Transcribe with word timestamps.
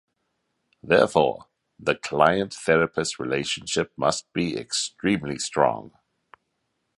Therefore, 0.81 1.45
the 1.77 1.93
client-therapist 1.93 3.19
relationship 3.19 3.93
must 3.95 4.33
be 4.33 4.57
extremely 4.57 5.37
strong. 5.37 5.91